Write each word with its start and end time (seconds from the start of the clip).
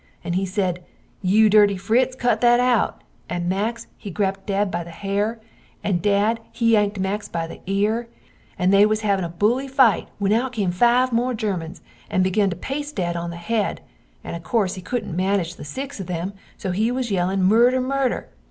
And 0.23 0.33
he 0.33 0.47
sed, 0.47 0.83
you 1.21 1.47
dirty 1.47 1.77
Fritz 1.77 2.15
cut 2.15 2.41
that 2.41 2.59
out, 2.59 3.03
and 3.29 3.47
Max 3.47 3.85
he 3.99 4.09
grabd 4.11 4.47
dad 4.47 4.71
by 4.71 4.83
the 4.83 4.89
hare 4.89 5.39
and 5.83 6.01
dad 6.01 6.39
he 6.51 6.71
yankd 6.71 6.97
Max 6.97 7.27
by 7.27 7.45
the 7.45 7.59
ear, 7.67 8.07
and 8.57 8.73
they 8.73 8.83
was 8.83 9.01
havin 9.01 9.23
a 9.23 9.29
buly 9.29 9.69
fite 9.69 10.07
when 10.17 10.33
out 10.33 10.53
come 10.55 10.71
five 10.71 11.13
more 11.13 11.35
germans 11.35 11.81
and 12.09 12.23
begun 12.23 12.49
to 12.49 12.55
paist 12.55 12.95
dad 12.95 13.15
on 13.15 13.29
the 13.29 13.37
head, 13.37 13.81
and 14.23 14.43
corse 14.43 14.73
he 14.73 14.81
coodnt 14.81 15.13
manige 15.15 15.55
the 15.55 15.63
6 15.63 15.99
of 15.99 16.07
them 16.07 16.33
so 16.57 16.71
he 16.71 16.89
was 16.89 17.11
yelling 17.11 17.43
Murder! 17.43 17.79
Murder! 17.79 18.29